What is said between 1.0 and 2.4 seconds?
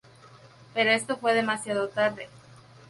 fue demasiado tarde.